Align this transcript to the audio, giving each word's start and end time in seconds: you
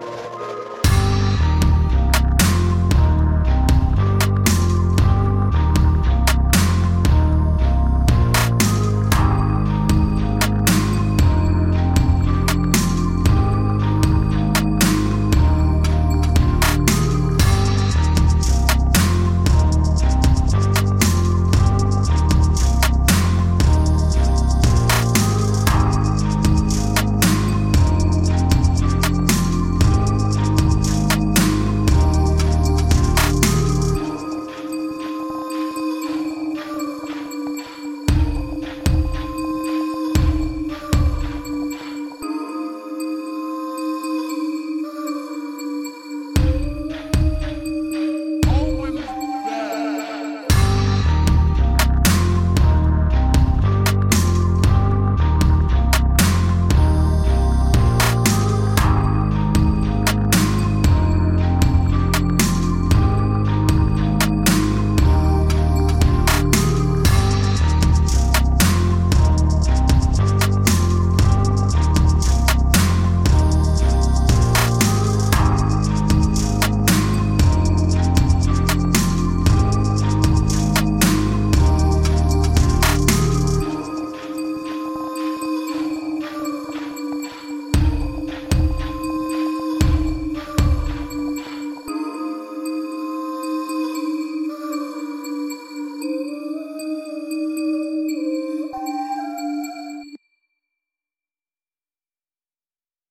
you 0.00 0.29